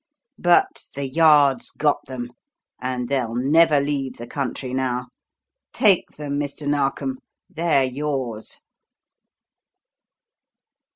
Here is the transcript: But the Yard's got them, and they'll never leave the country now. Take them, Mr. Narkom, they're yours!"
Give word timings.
But 0.39 0.87
the 0.95 1.07
Yard's 1.07 1.69
got 1.69 1.97
them, 2.07 2.31
and 2.81 3.07
they'll 3.07 3.35
never 3.35 3.79
leave 3.79 4.17
the 4.17 4.25
country 4.25 4.73
now. 4.73 5.09
Take 5.73 6.07
them, 6.17 6.39
Mr. 6.39 6.67
Narkom, 6.67 7.19
they're 7.47 7.83
yours!" 7.83 8.61